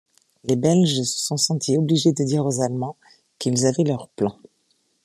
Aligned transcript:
Les 0.45 0.55
Belges 0.55 1.03
se 1.03 1.19
sont 1.19 1.37
sentis 1.37 1.77
obligés 1.77 2.11
de 2.11 2.23
dire 2.23 2.43
aux 2.43 2.59
Allemands 2.61 2.95
qu'ils 3.37 3.67
avaient 3.67 3.83
leurs 3.83 4.07
plans. 4.07 4.39